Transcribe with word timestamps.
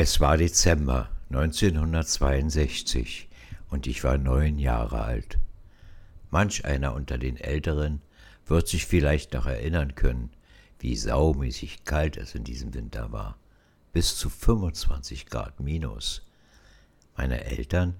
Es 0.00 0.20
war 0.20 0.36
Dezember 0.36 1.08
1962 1.30 3.28
und 3.68 3.88
ich 3.88 4.04
war 4.04 4.16
neun 4.16 4.60
Jahre 4.60 5.02
alt. 5.02 5.38
Manch 6.30 6.64
einer 6.64 6.94
unter 6.94 7.18
den 7.18 7.36
Älteren 7.36 8.00
wird 8.46 8.68
sich 8.68 8.86
vielleicht 8.86 9.32
noch 9.34 9.46
erinnern 9.46 9.96
können, 9.96 10.30
wie 10.78 10.94
saumäßig 10.94 11.84
kalt 11.84 12.16
es 12.16 12.36
in 12.36 12.44
diesem 12.44 12.74
Winter 12.74 13.10
war. 13.10 13.38
Bis 13.92 14.16
zu 14.16 14.30
25 14.30 15.26
Grad 15.26 15.58
minus. 15.58 16.24
Meine 17.16 17.46
Eltern 17.46 17.96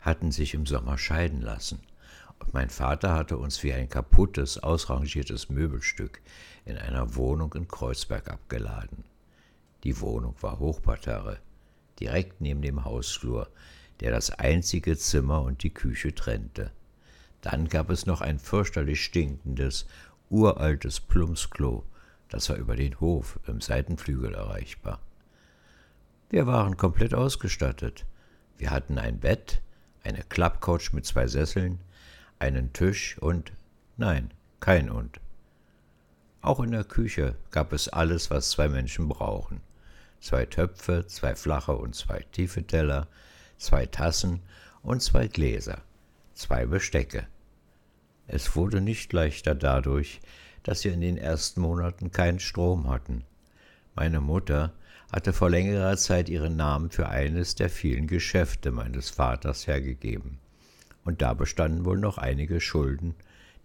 hatten 0.00 0.32
sich 0.32 0.54
im 0.54 0.64
Sommer 0.64 0.96
scheiden 0.96 1.42
lassen 1.42 1.80
und 2.38 2.54
mein 2.54 2.70
Vater 2.70 3.12
hatte 3.12 3.36
uns 3.36 3.62
wie 3.62 3.74
ein 3.74 3.90
kaputtes, 3.90 4.56
ausrangiertes 4.56 5.50
Möbelstück 5.50 6.22
in 6.64 6.78
einer 6.78 7.14
Wohnung 7.14 7.52
in 7.52 7.68
Kreuzberg 7.68 8.30
abgeladen. 8.30 9.04
Die 9.84 10.00
Wohnung 10.00 10.36
war 10.40 10.60
Hochparterre, 10.60 11.38
direkt 11.98 12.40
neben 12.40 12.62
dem 12.62 12.84
Hausflur, 12.84 13.48
der 13.98 14.12
das 14.12 14.30
einzige 14.30 14.96
Zimmer 14.96 15.42
und 15.42 15.64
die 15.64 15.74
Küche 15.74 16.14
trennte. 16.14 16.70
Dann 17.40 17.68
gab 17.68 17.90
es 17.90 18.06
noch 18.06 18.20
ein 18.20 18.38
fürchterlich 18.38 19.02
stinkendes, 19.02 19.86
uraltes 20.30 21.00
Plumpsklo, 21.00 21.84
das 22.28 22.48
war 22.48 22.56
über 22.56 22.76
den 22.76 22.98
Hof 23.00 23.40
im 23.46 23.60
Seitenflügel 23.60 24.34
erreichbar. 24.34 25.00
Wir 26.30 26.46
waren 26.46 26.76
komplett 26.76 27.12
ausgestattet. 27.12 28.06
Wir 28.56 28.70
hatten 28.70 28.98
ein 28.98 29.18
Bett, 29.18 29.60
eine 30.04 30.22
Klappcouch 30.22 30.92
mit 30.92 31.04
zwei 31.04 31.26
Sesseln, 31.26 31.80
einen 32.38 32.72
Tisch 32.72 33.18
und 33.18 33.52
nein, 33.96 34.30
kein 34.60 34.88
und. 34.88 35.20
Auch 36.40 36.60
in 36.60 36.70
der 36.70 36.84
Küche 36.84 37.34
gab 37.50 37.72
es 37.72 37.88
alles, 37.88 38.30
was 38.30 38.50
zwei 38.50 38.68
Menschen 38.68 39.08
brauchen 39.08 39.60
zwei 40.22 40.46
Töpfe, 40.46 41.04
zwei 41.08 41.34
flache 41.34 41.72
und 41.72 41.94
zwei 41.94 42.24
tiefe 42.32 42.64
Teller, 42.66 43.08
zwei 43.58 43.86
Tassen 43.86 44.40
und 44.82 45.02
zwei 45.02 45.26
Gläser, 45.26 45.82
zwei 46.32 46.64
Bestecke. 46.64 47.26
Es 48.28 48.56
wurde 48.56 48.80
nicht 48.80 49.12
leichter 49.12 49.54
dadurch, 49.54 50.20
dass 50.62 50.84
wir 50.84 50.92
in 50.94 51.00
den 51.00 51.18
ersten 51.18 51.60
Monaten 51.60 52.12
keinen 52.12 52.38
Strom 52.38 52.88
hatten. 52.88 53.24
Meine 53.94 54.20
Mutter 54.20 54.72
hatte 55.10 55.32
vor 55.32 55.50
längerer 55.50 55.96
Zeit 55.96 56.28
ihren 56.28 56.56
Namen 56.56 56.90
für 56.90 57.08
eines 57.08 57.56
der 57.56 57.68
vielen 57.68 58.06
Geschäfte 58.06 58.70
meines 58.70 59.10
Vaters 59.10 59.66
hergegeben, 59.66 60.38
und 61.04 61.20
da 61.20 61.34
bestanden 61.34 61.84
wohl 61.84 61.98
noch 61.98 62.16
einige 62.16 62.60
Schulden, 62.60 63.16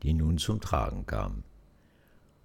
die 0.01 0.13
nun 0.13 0.39
zum 0.39 0.59
Tragen 0.59 1.05
kamen. 1.05 1.43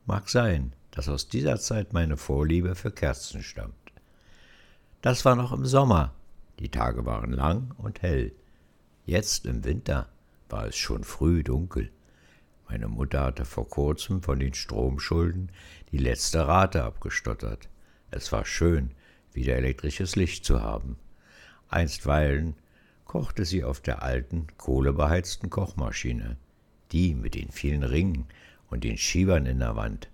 Mag 0.04 0.28
sein, 0.28 0.74
dass 0.90 1.08
aus 1.08 1.28
dieser 1.28 1.58
Zeit 1.58 1.94
meine 1.94 2.18
Vorliebe 2.18 2.74
für 2.74 2.90
Kerzen 2.90 3.42
stammt. 3.42 3.81
Das 5.02 5.24
war 5.24 5.34
noch 5.34 5.50
im 5.50 5.66
Sommer. 5.66 6.14
Die 6.60 6.68
Tage 6.68 7.04
waren 7.04 7.32
lang 7.32 7.74
und 7.76 8.02
hell. 8.02 8.32
Jetzt 9.04 9.46
im 9.46 9.64
Winter 9.64 10.08
war 10.48 10.66
es 10.66 10.76
schon 10.76 11.02
früh 11.02 11.42
dunkel. 11.42 11.90
Meine 12.68 12.86
Mutter 12.86 13.24
hatte 13.24 13.44
vor 13.44 13.68
kurzem 13.68 14.22
von 14.22 14.38
den 14.38 14.54
Stromschulden 14.54 15.50
die 15.90 15.98
letzte 15.98 16.46
Rate 16.46 16.84
abgestottert. 16.84 17.68
Es 18.12 18.30
war 18.30 18.44
schön, 18.44 18.92
wieder 19.32 19.56
elektrisches 19.56 20.14
Licht 20.14 20.44
zu 20.44 20.62
haben. 20.62 20.96
Einstweilen 21.68 22.54
kochte 23.04 23.44
sie 23.44 23.64
auf 23.64 23.80
der 23.80 24.04
alten, 24.04 24.46
kohlebeheizten 24.56 25.50
Kochmaschine, 25.50 26.36
die 26.92 27.16
mit 27.16 27.34
den 27.34 27.50
vielen 27.50 27.82
Ringen 27.82 28.26
und 28.70 28.84
den 28.84 28.98
Schiebern 28.98 29.46
in 29.46 29.58
der 29.58 29.74
Wand. 29.74 30.10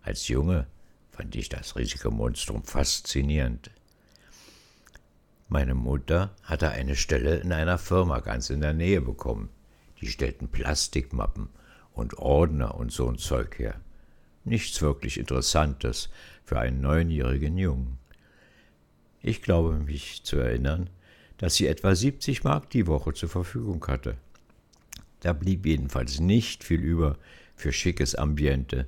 Als 0.00 0.28
Junge 0.28 0.66
fand 1.10 1.36
ich 1.36 1.50
das 1.50 1.76
riesige 1.76 2.10
Monstrum 2.10 2.64
faszinierend. 2.64 3.70
Meine 5.52 5.74
Mutter 5.74 6.30
hatte 6.44 6.70
eine 6.70 6.94
Stelle 6.94 7.38
in 7.38 7.52
einer 7.52 7.76
Firma 7.76 8.20
ganz 8.20 8.50
in 8.50 8.60
der 8.60 8.72
Nähe 8.72 9.00
bekommen. 9.00 9.48
Die 10.00 10.06
stellten 10.06 10.46
Plastikmappen 10.46 11.48
und 11.92 12.18
Ordner 12.18 12.76
und 12.76 12.92
so 12.92 13.08
ein 13.08 13.18
Zeug 13.18 13.58
her. 13.58 13.74
Nichts 14.44 14.80
wirklich 14.80 15.18
Interessantes 15.18 16.08
für 16.44 16.60
einen 16.60 16.80
neunjährigen 16.80 17.58
Jungen. 17.58 17.98
Ich 19.22 19.42
glaube 19.42 19.72
mich 19.72 20.22
zu 20.22 20.36
erinnern, 20.36 20.88
dass 21.38 21.56
sie 21.56 21.66
etwa 21.66 21.96
70 21.96 22.44
Mark 22.44 22.70
die 22.70 22.86
Woche 22.86 23.12
zur 23.12 23.28
Verfügung 23.28 23.84
hatte. 23.88 24.16
Da 25.18 25.32
blieb 25.32 25.66
jedenfalls 25.66 26.20
nicht 26.20 26.62
viel 26.62 26.80
über 26.80 27.18
für 27.56 27.72
schickes 27.72 28.14
Ambiente. 28.14 28.86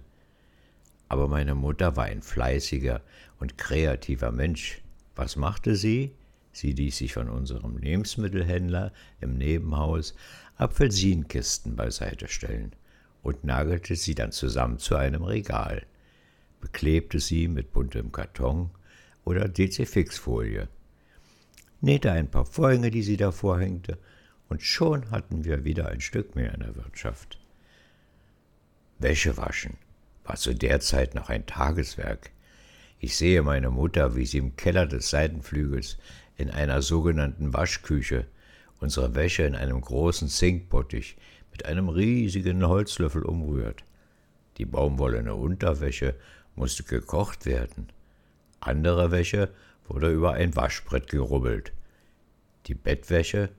Aber 1.09 1.27
meine 1.27 1.57
Mutter 1.57 1.97
war 1.97 2.05
ein 2.05 2.23
fleißiger 2.23 3.01
und 3.41 3.59
kreativer 3.59 4.31
Mensch. 4.31 4.81
Was 5.17 5.35
machte 5.35 5.75
sie? 5.75 6.13
Sie 6.53 6.73
ließ 6.73 6.99
sich 6.99 7.15
von 7.15 7.29
unserem 7.29 7.79
Lebensmittelhändler 7.79 8.93
im 9.21 9.39
Nebenhaus 9.39 10.15
Apfelsinenkisten 10.57 11.77
beiseite 11.77 12.29
stellen 12.29 12.73
und 13.23 13.45
nagelte 13.45 13.97
sie 13.97 14.15
dann 14.15 14.33
zusammen 14.33 14.79
zu 14.79 14.97
einem 14.97 15.23
Regal, 15.23 15.87
beklebte 16.61 17.21
sie 17.21 17.49
mit 17.49 17.73
buntem 17.73 18.13
Karton 18.13 18.71
oder 19.25 19.49
Dezifixfolie, 19.49 20.69
nähte 21.81 22.13
ein 22.13 22.31
paar 22.31 22.45
Vorhänge, 22.45 22.91
die 22.91 23.03
sie 23.03 23.17
davor 23.17 23.59
hängte, 23.59 23.99
und 24.49 24.63
schon 24.63 25.11
hatten 25.11 25.45
wir 25.45 25.65
wieder 25.65 25.89
ein 25.89 26.01
Stück 26.01 26.35
mehr 26.35 26.53
in 26.53 26.61
der 26.61 26.77
Wirtschaft. 26.77 27.39
Wäsche 28.99 29.37
waschen 29.37 29.79
war 30.25 30.37
zu 30.37 30.55
der 30.55 30.81
Zeit 30.81 31.15
noch 31.15 31.29
ein 31.29 31.47
Tageswerk. 31.47 32.31
Ich 33.01 33.17
sehe 33.17 33.43
meine 33.43 33.71
Mutter, 33.71 34.15
wie 34.15 34.27
sie 34.27 34.39
im 34.39 34.55
Keller 34.57 34.87
des 34.87 35.11
Seitenflügels 35.11 35.99
in 36.43 36.51
einer 36.51 36.83
sogenannten 36.83 37.55
Waschküche, 37.55 38.27
unsere 38.81 39.15
Wäsche 39.15 39.45
in 39.45 39.55
einem 39.55 39.81
großen 39.81 40.27
Zinkbottich 40.27 41.17
mit 41.53 41.67
einem 41.67 41.89
riesigen 41.89 42.67
Holzlöffel 42.67 43.23
umrührt. 43.23 43.85
Die 44.59 44.65
baumwollene 44.65 45.37
Unterwäsche 45.37 46.17
musste 46.57 46.83
gekocht 46.83 47.47
werden. 47.47 47.91
Andere 48.59 49.13
Wäsche 49.13 49.51
wurde 49.87 50.11
über 50.11 50.33
ein 50.33 50.57
Waschbrett 50.57 51.09
gerubbelt. 51.09 51.73
Die 52.67 52.75
Bettwäsche 52.75 53.51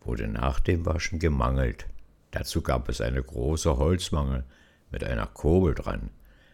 wurde 0.00 0.28
nach 0.28 0.60
dem 0.60 0.86
Waschen 0.86 1.18
gemangelt. 1.18 1.86
Dazu 2.30 2.62
gab 2.62 2.88
es 2.88 3.00
eine 3.00 3.24
große 3.24 3.76
Holzmangel 3.76 4.44
mit 4.92 5.02
einer 5.02 5.26
Kurbel 5.26 5.74
dran. 5.74 6.10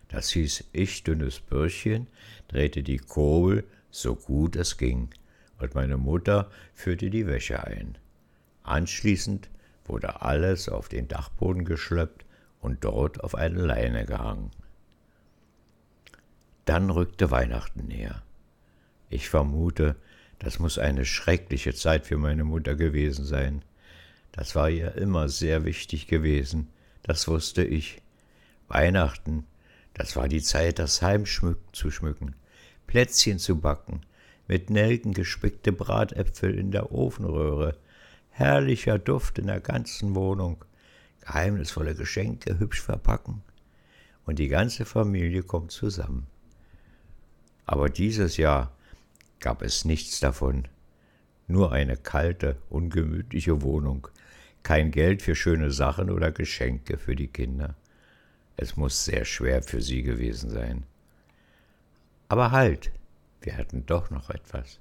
Das 0.09 0.31
hieß, 0.31 0.65
ich, 0.73 1.05
dünnes 1.05 1.39
Bürschchen, 1.41 2.07
drehte 2.49 2.83
die 2.83 2.99
Kurbel 2.99 3.65
so 3.91 4.15
gut 4.17 4.57
es 4.57 4.79
ging 4.79 5.11
und 5.59 5.75
meine 5.75 5.97
Mutter 5.97 6.51
führte 6.75 7.11
die 7.11 7.27
Wäsche 7.27 7.65
ein. 7.65 7.99
Anschließend 8.63 9.49
wurde 9.85 10.23
alles 10.23 10.69
auf 10.69 10.89
den 10.89 11.09
Dachboden 11.09 11.65
geschleppt 11.65 12.25
und 12.61 12.85
dort 12.85 13.23
auf 13.23 13.35
eine 13.35 13.61
Leine 13.61 14.05
gehangen. 14.07 14.51
Dann 16.65 16.91
rückte 16.91 17.31
Weihnachten 17.31 17.87
näher. 17.87 18.23
Ich 19.09 19.29
vermute, 19.29 19.95
das 20.39 20.59
muss 20.59 20.79
eine 20.79 21.05
schreckliche 21.05 21.75
Zeit 21.75 22.07
für 22.07 22.19
meine 22.19 22.45
Mutter 22.45 22.75
gewesen 22.75 23.25
sein. 23.25 23.63
Das 24.33 24.55
war 24.55 24.69
ihr 24.69 24.97
immer 24.97 25.29
sehr 25.29 25.65
wichtig 25.65 26.09
gewesen, 26.09 26.69
das 27.03 27.29
wusste 27.29 27.65
ich. 27.65 28.03
Weihnachten, 28.69 29.47
das 29.95 30.17
war 30.17 30.29
die 30.29 30.43
Zeit, 30.43 30.81
das 30.81 31.01
Heim 31.01 31.25
zu 31.25 31.91
schmücken, 31.91 32.35
Plätzchen 32.89 33.39
zu 33.39 33.61
backen, 33.61 34.01
mit 34.49 34.71
Nelken 34.71 35.13
gespickte 35.13 35.73
Bratäpfel 35.73 36.59
in 36.59 36.71
der 36.71 36.93
Ofenröhre, 36.93 37.77
herrlicher 38.31 38.99
Duft 38.99 39.39
in 39.39 39.47
der 39.47 39.61
ganzen 39.61 40.15
Wohnung, 40.15 40.65
geheimnisvolle 41.21 41.95
Geschenke 41.95 42.59
hübsch 42.59 42.83
verpacken, 42.83 43.43
und 44.25 44.39
die 44.39 44.49
ganze 44.49 44.85
Familie 44.85 45.43
kommt 45.43 45.71
zusammen. 45.71 46.27
Aber 47.65 47.89
dieses 47.89 48.37
Jahr 48.37 48.73
gab 49.41 49.63
es 49.63 49.85
nichts 49.85 50.21
davon, 50.21 50.69
nur 51.49 51.73
eine 51.73 51.97
kalte, 51.97 52.57
ungemütliche 52.69 53.63
Wohnung, 53.63 54.09
kein 54.63 54.91
Geld 54.91 55.23
für 55.23 55.37
schöne 55.37 55.71
Sachen 55.71 56.11
oder 56.11 56.33
Geschenke 56.33 56.99
für 56.99 57.15
die 57.15 57.29
Kinder. 57.29 57.77
Es 58.57 58.77
muss 58.77 59.05
sehr 59.05 59.25
schwer 59.25 59.63
für 59.63 59.81
sie 59.81 60.03
gewesen 60.03 60.51
sein. 60.51 60.85
Aber 62.29 62.51
halt, 62.51 62.91
wir 63.47 63.57
hatten 63.57 63.87
doch 63.87 64.11
noch 64.11 64.29
etwas. 64.29 64.81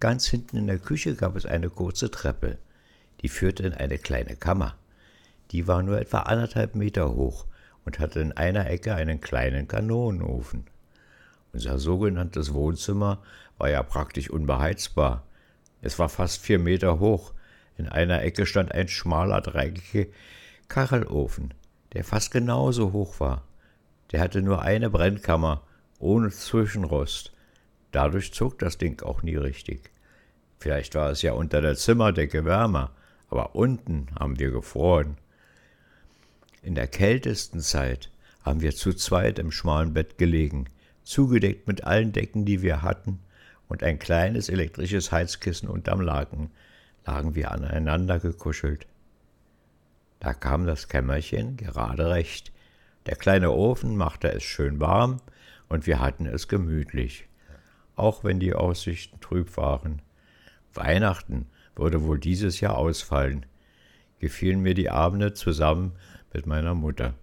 Ganz 0.00 0.26
hinten 0.26 0.56
in 0.56 0.66
der 0.66 0.78
Küche 0.78 1.14
gab 1.14 1.36
es 1.36 1.46
eine 1.46 1.68
kurze 1.68 2.10
Treppe, 2.10 2.58
die 3.20 3.28
führte 3.28 3.64
in 3.64 3.74
eine 3.74 3.98
kleine 3.98 4.34
Kammer. 4.34 4.74
Die 5.52 5.68
war 5.68 5.82
nur 5.82 6.00
etwa 6.00 6.20
anderthalb 6.20 6.74
Meter 6.74 7.14
hoch 7.14 7.46
und 7.84 7.98
hatte 7.98 8.20
in 8.20 8.32
einer 8.32 8.68
Ecke 8.68 8.94
einen 8.94 9.20
kleinen 9.20 9.68
Kanonenofen. 9.68 10.64
Unser 11.52 11.78
sogenanntes 11.78 12.54
Wohnzimmer 12.54 13.22
war 13.58 13.68
ja 13.68 13.82
praktisch 13.82 14.30
unbeheizbar. 14.30 15.24
Es 15.82 15.98
war 15.98 16.08
fast 16.08 16.40
vier 16.40 16.58
Meter 16.58 17.00
hoch. 17.00 17.34
In 17.76 17.86
einer 17.86 18.22
Ecke 18.22 18.46
stand 18.46 18.72
ein 18.72 18.88
schmaler, 18.88 19.42
dreieckiger 19.42 20.10
Kachelofen, 20.68 21.52
der 21.92 22.02
fast 22.02 22.30
genauso 22.30 22.92
hoch 22.92 23.20
war. 23.20 23.42
Der 24.10 24.20
hatte 24.20 24.40
nur 24.40 24.62
eine 24.62 24.88
Brennkammer 24.88 25.62
ohne 25.98 26.30
Zwischenrost 26.30 27.31
Dadurch 27.92 28.32
zog 28.32 28.58
das 28.58 28.78
Ding 28.78 29.02
auch 29.02 29.22
nie 29.22 29.36
richtig. 29.36 29.90
Vielleicht 30.58 30.94
war 30.94 31.10
es 31.10 31.22
ja 31.22 31.32
unter 31.32 31.60
der 31.60 31.76
Zimmerdecke 31.76 32.44
wärmer, 32.44 32.90
aber 33.28 33.54
unten 33.54 34.08
haben 34.18 34.38
wir 34.38 34.50
gefroren. 34.50 35.16
In 36.62 36.74
der 36.74 36.86
kältesten 36.86 37.60
Zeit 37.60 38.10
haben 38.44 38.60
wir 38.60 38.74
zu 38.74 38.92
zweit 38.92 39.38
im 39.38 39.50
schmalen 39.50 39.94
Bett 39.94 40.18
gelegen, 40.18 40.66
zugedeckt 41.04 41.66
mit 41.66 41.84
allen 41.84 42.12
Decken, 42.12 42.44
die 42.44 42.62
wir 42.62 42.82
hatten, 42.82 43.20
und 43.68 43.82
ein 43.82 43.98
kleines 43.98 44.48
elektrisches 44.48 45.12
Heizkissen 45.12 45.68
unterm 45.68 46.00
Laken 46.00 46.50
lagen 47.06 47.34
wir 47.34 47.50
aneinander 47.50 48.18
gekuschelt. 48.18 48.86
Da 50.20 50.34
kam 50.34 50.66
das 50.66 50.88
Kämmerchen 50.88 51.56
gerade 51.56 52.10
recht. 52.10 52.52
Der 53.06 53.16
kleine 53.16 53.50
Ofen 53.50 53.96
machte 53.96 54.30
es 54.30 54.44
schön 54.44 54.78
warm 54.78 55.20
und 55.68 55.86
wir 55.86 55.98
hatten 55.98 56.26
es 56.26 56.48
gemütlich, 56.48 57.26
auch 57.96 58.24
wenn 58.24 58.40
die 58.40 58.54
Aussichten 58.54 59.20
trüb 59.20 59.56
waren. 59.56 60.02
Weihnachten 60.74 61.46
würde 61.74 62.02
wohl 62.02 62.18
dieses 62.18 62.60
Jahr 62.60 62.76
ausfallen. 62.76 63.46
Gefielen 64.18 64.60
mir 64.60 64.74
die 64.74 64.90
Abende 64.90 65.34
zusammen 65.34 65.92
mit 66.32 66.46
meiner 66.46 66.74
Mutter. 66.74 67.14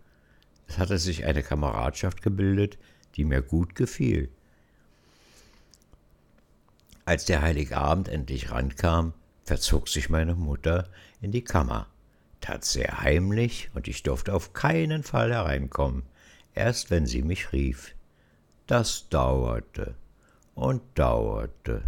Es 0.68 0.78
hatte 0.78 0.98
sich 0.98 1.26
eine 1.26 1.44
Kameradschaft 1.44 2.22
gebildet, 2.22 2.78
die 3.16 3.24
mir 3.24 3.42
gut 3.42 3.76
gefiel. 3.76 4.30
Als 7.06 7.26
der 7.26 7.42
heilige 7.42 7.78
Abend 7.78 8.08
endlich 8.08 8.52
rankam, 8.52 9.14
verzog 9.44 9.90
sich 9.90 10.10
meine 10.10 10.36
Mutter 10.36 10.88
in 11.22 11.32
die 11.32 11.44
Kammer, 11.44 11.88
tat 12.40 12.64
sehr 12.64 13.02
heimlich, 13.02 13.72
und 13.74 13.88
ich 13.88 14.04
durfte 14.04 14.34
auf 14.34 14.54
keinen 14.54 15.02
Fall 15.02 15.34
hereinkommen, 15.34 16.04
erst 16.54 16.92
wenn 16.92 17.08
sie 17.08 17.24
mich 17.24 17.52
rief. 17.52 17.96
Das 18.68 19.10
dauerte 19.10 19.96
und 20.60 20.82
dauerte. 20.96 21.84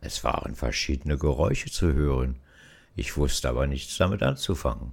Es 0.00 0.22
waren 0.22 0.54
verschiedene 0.54 1.18
Geräusche 1.18 1.70
zu 1.70 1.92
hören, 1.92 2.36
ich 2.94 3.16
wusste 3.16 3.48
aber 3.48 3.66
nichts 3.66 3.96
damit 3.98 4.22
anzufangen. 4.22 4.92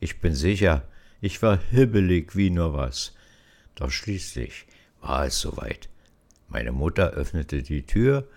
Ich 0.00 0.20
bin 0.20 0.34
sicher, 0.34 0.84
ich 1.20 1.42
war 1.42 1.58
hibbelig 1.70 2.36
wie 2.36 2.50
nur 2.50 2.74
was. 2.74 3.14
Doch 3.74 3.90
schließlich 3.90 4.66
war 5.00 5.26
es 5.26 5.40
soweit. 5.40 5.88
Meine 6.48 6.72
Mutter 6.72 7.10
öffnete 7.10 7.62
die 7.62 7.84
Tür 7.84 8.28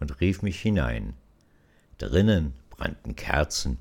und 0.00 0.20
rief 0.20 0.42
mich 0.42 0.60
hinein. 0.60 1.14
Drinnen 1.98 2.54
brannten 2.70 3.16
Kerzen. 3.16 3.78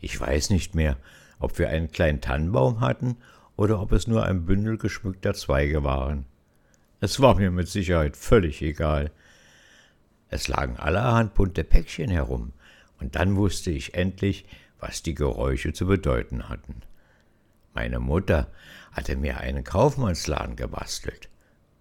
Ich 0.00 0.18
weiß 0.18 0.50
nicht 0.50 0.74
mehr, 0.74 0.96
ob 1.38 1.58
wir 1.58 1.70
einen 1.70 1.90
kleinen 1.90 2.20
Tannenbaum 2.20 2.80
hatten 2.80 3.16
oder 3.56 3.80
ob 3.80 3.92
es 3.92 4.06
nur 4.06 4.24
ein 4.24 4.44
Bündel 4.46 4.78
geschmückter 4.78 5.34
Zweige 5.34 5.82
waren. 5.84 6.24
Es 7.00 7.18
war 7.20 7.36
mir 7.36 7.50
mit 7.50 7.68
Sicherheit 7.68 8.16
völlig 8.16 8.60
egal. 8.60 9.10
Es 10.28 10.48
lagen 10.48 10.76
allerhand 10.76 11.34
bunte 11.34 11.64
Päckchen 11.64 12.10
herum, 12.10 12.52
und 12.98 13.16
dann 13.16 13.36
wusste 13.36 13.70
ich 13.70 13.94
endlich, 13.94 14.44
was 14.78 15.02
die 15.02 15.14
Geräusche 15.14 15.72
zu 15.72 15.86
bedeuten 15.86 16.48
hatten. 16.48 16.82
Meine 17.72 18.00
Mutter 18.00 18.48
hatte 18.92 19.16
mir 19.16 19.38
einen 19.38 19.64
Kaufmannsladen 19.64 20.56
gebastelt, 20.56 21.28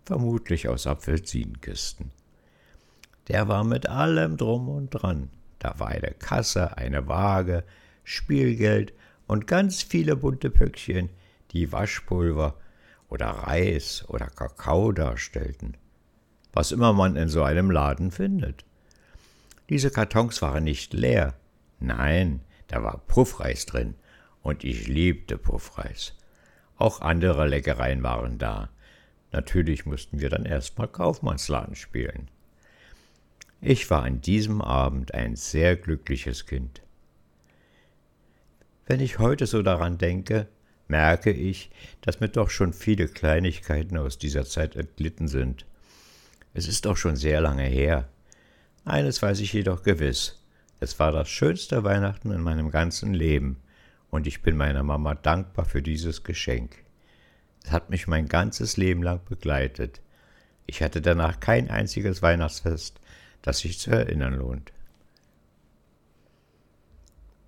vermutlich 0.05 0.69
aus 0.69 0.87
Apfelsinenkisten. 0.87 2.11
Der 3.27 3.47
war 3.47 3.63
mit 3.63 3.87
allem 3.87 4.37
drum 4.37 4.69
und 4.69 4.89
dran. 4.89 5.29
Da 5.59 5.77
war 5.79 5.89
eine 5.89 6.11
Kasse, 6.11 6.77
eine 6.77 7.07
Waage, 7.07 7.63
Spielgeld 8.03 8.93
und 9.27 9.47
ganz 9.47 9.83
viele 9.83 10.15
bunte 10.15 10.49
Pöckchen, 10.49 11.09
die 11.51 11.71
Waschpulver 11.71 12.55
oder 13.09 13.27
Reis 13.27 14.05
oder 14.07 14.27
Kakao 14.27 14.91
darstellten. 14.91 15.75
Was 16.53 16.71
immer 16.71 16.93
man 16.93 17.15
in 17.15 17.29
so 17.29 17.43
einem 17.43 17.71
Laden 17.71 18.11
findet. 18.11 18.65
Diese 19.69 19.91
Kartons 19.91 20.41
waren 20.41 20.63
nicht 20.63 20.93
leer. 20.93 21.35
Nein, 21.79 22.41
da 22.67 22.83
war 22.83 23.01
Puffreis 23.07 23.65
drin, 23.65 23.95
und 24.41 24.63
ich 24.63 24.87
liebte 24.87 25.37
Puffreis. 25.37 26.15
Auch 26.77 27.01
andere 27.01 27.47
Leckereien 27.47 28.03
waren 28.03 28.37
da. 28.37 28.69
Natürlich 29.31 29.85
mussten 29.85 30.19
wir 30.19 30.29
dann 30.29 30.45
erstmal 30.45 30.87
Kaufmannsladen 30.87 31.75
spielen. 31.75 32.29
Ich 33.61 33.89
war 33.89 34.03
an 34.03 34.21
diesem 34.21 34.61
Abend 34.61 35.13
ein 35.13 35.35
sehr 35.35 35.75
glückliches 35.75 36.45
Kind. 36.45 36.81
Wenn 38.87 39.01
ich 39.01 39.19
heute 39.19 39.45
so 39.45 39.61
daran 39.61 39.97
denke, 39.97 40.47
merke 40.89 41.31
ich, 41.31 41.69
dass 42.01 42.19
mir 42.19 42.29
doch 42.29 42.49
schon 42.49 42.73
viele 42.73 43.07
Kleinigkeiten 43.07 43.97
aus 43.97 44.17
dieser 44.17 44.45
Zeit 44.45 44.75
entglitten 44.75 45.27
sind. 45.27 45.65
Es 46.53 46.67
ist 46.67 46.85
doch 46.85 46.97
schon 46.97 47.15
sehr 47.15 47.41
lange 47.41 47.63
her. 47.63 48.09
Eines 48.83 49.21
weiß 49.21 49.39
ich 49.39 49.53
jedoch 49.53 49.83
gewiss. 49.83 50.43
Es 50.79 50.99
war 50.99 51.11
das 51.11 51.29
schönste 51.29 51.83
Weihnachten 51.83 52.31
in 52.31 52.41
meinem 52.41 52.71
ganzen 52.71 53.13
Leben, 53.13 53.57
und 54.09 54.25
ich 54.25 54.41
bin 54.41 54.57
meiner 54.57 54.81
Mama 54.81 55.13
dankbar 55.13 55.65
für 55.65 55.83
dieses 55.83 56.23
Geschenk. 56.23 56.83
Es 57.63 57.71
hat 57.71 57.91
mich 57.91 58.07
mein 58.07 58.27
ganzes 58.27 58.75
Leben 58.77 59.03
lang 59.03 59.21
begleitet. 59.29 60.01
Ich 60.65 60.81
hatte 60.81 61.01
danach 61.01 61.39
kein 61.39 61.69
einziges 61.69 62.21
Weihnachtsfest, 62.21 62.99
das 63.41 63.59
sich 63.59 63.77
zu 63.77 63.91
erinnern 63.91 64.35
lohnt. 64.35 64.71